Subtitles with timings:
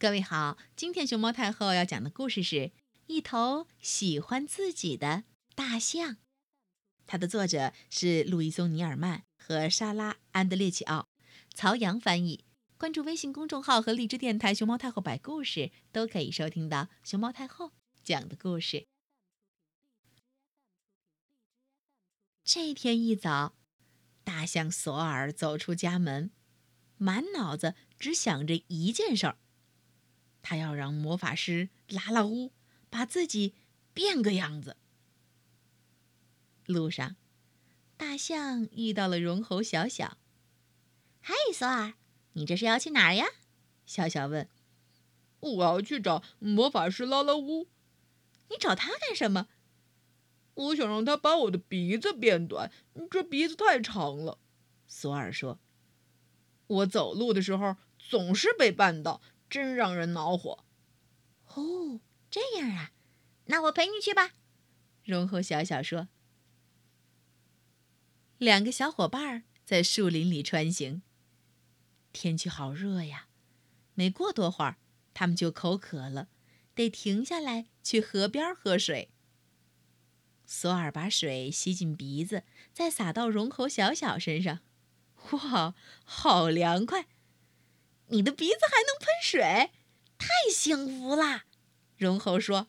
[0.00, 2.70] 各位好，今天熊猫太后要讲的故事是
[3.08, 5.24] 一头喜欢自己的
[5.56, 6.18] 大象。
[7.04, 11.08] 它的作者是路易松·尼尔曼和莎拉·安德烈奇奥，
[11.52, 12.44] 曹阳翻译。
[12.76, 17.72] 关注微信公众号和荔枝电台“熊猫太后摆故事”，都可以收听到熊猫太后
[18.04, 18.86] 讲的故事。
[22.44, 23.56] 这天一早，
[24.22, 26.30] 大象索尔走出家门，
[26.98, 29.38] 满脑子只想着一件事儿。
[30.42, 32.52] 他要让魔法师拉拉乌
[32.88, 33.54] 把自己
[33.92, 34.76] 变个样子。
[36.66, 37.16] 路上，
[37.96, 40.18] 大象遇到了绒猴小小。
[41.20, 41.94] “嗨，索尔，
[42.34, 43.26] 你这是要去哪儿呀？”
[43.86, 44.48] 小小问。
[45.40, 47.68] “我要去找魔法师拉拉乌。
[48.50, 49.48] ”“你找他干什么
[50.54, 52.72] ？”“我想让他把我的鼻子变短，
[53.10, 54.38] 这鼻子太长了。”
[54.86, 55.58] 索尔说。
[56.66, 60.64] “我走路的时候总是被绊倒。”真让人恼火！
[61.54, 62.92] 哦，这样啊，
[63.46, 64.32] 那我陪你去吧。
[65.04, 66.08] 绒猴小小说。
[68.36, 71.02] 两个小伙伴在树林里穿行，
[72.12, 73.28] 天气好热呀。
[73.94, 74.76] 没过多会儿，
[75.12, 76.28] 他们就口渴了，
[76.74, 79.10] 得停下来去河边喝水。
[80.46, 84.60] 索尔把水吸进鼻子，再洒到绒猴小小身上。
[85.32, 87.06] 哇，好凉快！
[88.08, 89.70] 你的鼻子还能喷水，
[90.18, 91.44] 太幸福啦！
[91.96, 92.68] 绒猴说：“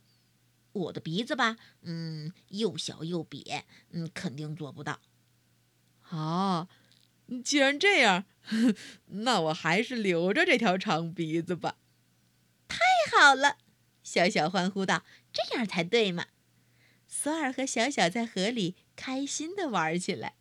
[0.74, 5.00] 我的鼻子吧，嗯，又小又瘪，嗯，肯定做不到。”
[6.10, 6.68] 哦，
[7.44, 8.26] 既然这样，
[9.08, 11.78] 那我还是留着这条长鼻子吧。
[12.68, 12.80] 太
[13.18, 13.58] 好了！
[14.04, 16.28] 小小欢呼道：“这样才对嘛！”
[17.08, 20.36] 索尔和小小在河里开心的玩起来。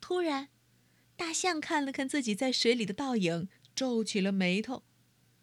[0.00, 0.48] 突然。
[1.22, 4.82] 大象看了看自己在水里的倒影，皱起了眉头。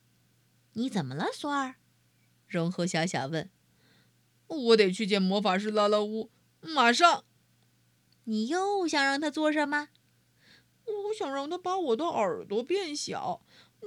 [0.76, 1.76] “你怎么了，索尔？”
[2.48, 3.50] 绒猴小小问。
[4.48, 7.24] “我得去见魔法师拉拉乌，马上。
[8.26, 9.88] ”“你又想让他做什么
[10.84, 13.42] ？”“我想让他把我的耳朵变小，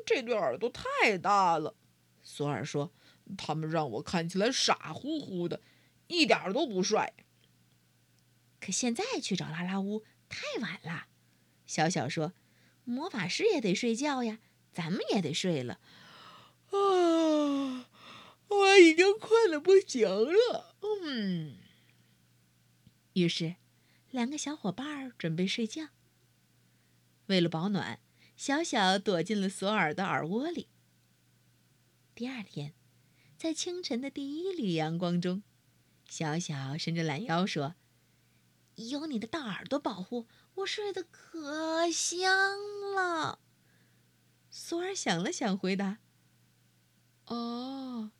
[0.06, 1.76] 这对耳朵太大了。”
[2.24, 2.90] 索尔说
[3.36, 5.60] ，“他们让我看起来傻乎乎的，
[6.06, 7.12] 一点都不帅。”
[8.58, 11.08] 可现在去找拉拉乌太晚了。
[11.72, 12.34] 小小说
[12.84, 14.40] ：“魔法师也得睡觉呀，
[14.74, 15.80] 咱们也得睡了。”
[16.68, 17.88] 啊，
[18.48, 20.76] 我已经困得不行了。
[20.82, 21.56] 嗯。
[23.14, 23.56] 于是，
[24.10, 25.88] 两个小伙伴准备睡觉。
[27.28, 28.00] 为了保暖，
[28.36, 30.68] 小小躲进了索尔的耳窝里。
[32.14, 32.74] 第二天，
[33.38, 35.42] 在清晨的第一缕阳光中，
[36.06, 37.76] 小小伸着懒腰说。
[38.76, 42.58] 有你的大耳朵保护，我睡得可香
[42.94, 43.38] 了。
[44.50, 45.98] 索尔想了想，回答
[47.26, 48.12] ：“哦，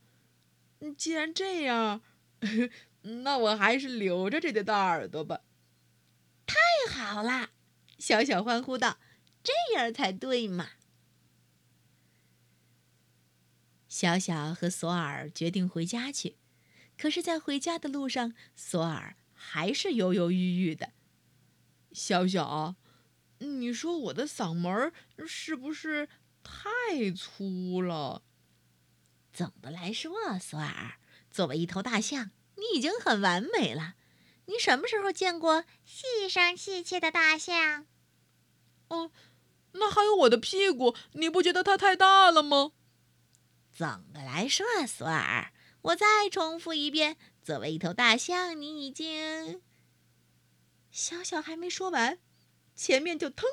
[0.97, 2.03] 既然这样，
[3.25, 5.41] 那我还是留着这对大耳朵吧。”
[6.47, 6.57] 太
[6.93, 7.51] 好啦！
[7.99, 8.99] 小小欢呼道
[9.43, 10.71] ：“这样才对嘛！”
[13.89, 16.37] 小小和索尔决定回家去，
[16.99, 19.17] 可是，在回家的路上，索尔。
[19.45, 20.93] 还是犹犹豫豫的，
[21.93, 22.77] 小小，
[23.39, 24.93] 你说我的嗓门
[25.27, 26.09] 是不是
[26.45, 28.23] 太粗了？
[29.33, 30.99] 总的来说，索尔，
[31.31, 33.97] 作为一头大象，你已经很完美了。
[34.47, 37.87] 你什么时候见过细声细气的大象？
[38.89, 39.11] 哦，
[39.73, 42.73] 那还有我的屁股，你不觉得它太大了吗？
[43.73, 45.53] 总的来说，索尔，
[45.83, 47.17] 我再重复一遍。
[47.43, 49.61] 作为一头大象，你已经……
[50.91, 52.19] 小小还没说完，
[52.75, 53.49] 前面就腾，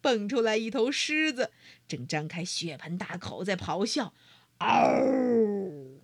[0.00, 1.50] 蹦出来一头狮子，
[1.88, 4.12] 正张开血盆大口在咆哮。
[4.58, 6.00] 嗷！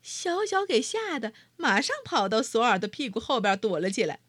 [0.00, 4.20] 小小给吓得，马上跑到索尔的屁股后边躲了起来。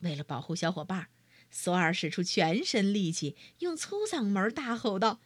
[0.00, 1.08] 为了保护小伙伴，
[1.50, 5.20] 索尔使出全身力气，用粗嗓门大吼道：“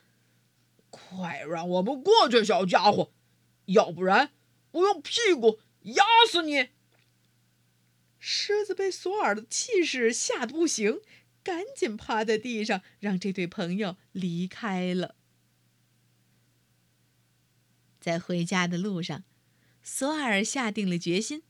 [0.88, 3.12] 快让我们过去，小家伙！”
[3.72, 4.32] 要不然，
[4.72, 6.68] 我用屁股压死你！
[8.18, 11.00] 狮子被索尔的气势吓得不行，
[11.42, 15.16] 赶紧趴在地上，让这对朋友离开了。
[18.00, 19.24] 在回家的路上，
[19.82, 21.42] 索尔下定了决心，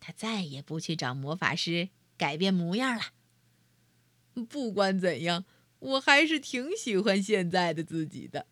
[0.00, 3.04] 他再也不去找魔法师改变模样了。
[4.48, 5.44] 不管怎样，
[5.78, 8.46] 我还是挺喜欢现在的自己的。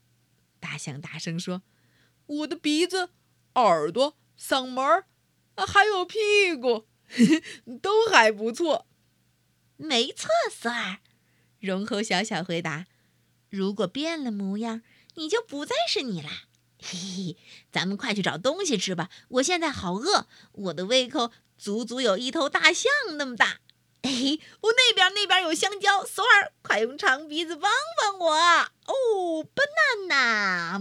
[0.58, 1.62] 大象大声说。
[2.30, 3.10] 我的鼻子、
[3.54, 5.06] 耳朵、嗓门儿，
[5.66, 6.86] 还有屁股，
[7.82, 8.86] 都还不错。
[9.76, 10.98] 没错，索尔。
[11.58, 12.86] 绒猴小小回答
[13.50, 14.82] ：“如果变了模样，
[15.16, 16.44] 你就不再是你啦。”
[16.80, 17.36] 嘿嘿，
[17.72, 19.10] 咱们快去找东西吃吧！
[19.28, 23.58] 我现在好饿，我的胃口足足有一头大象那么大。
[24.02, 24.10] 哎，
[24.62, 28.32] 我那边那边有香蕉，索尔，快用长鼻子帮帮我！
[28.86, 30.78] 哦，banana。